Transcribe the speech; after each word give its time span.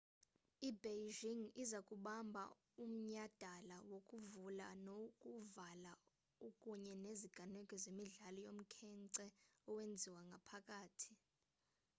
i-beijing 0.69 1.43
iza 1.63 1.79
kubamba 1.87 2.43
umnyhadala 2.83 3.77
wokuvula 3.91 4.67
nowokuvala 4.85 5.91
kunye 6.61 6.93
neziganeko 7.03 7.73
zemidlalo 7.83 8.39
yomkhence 8.47 9.25
owenziwe 9.71 10.21
ngaphakathi 10.29 11.11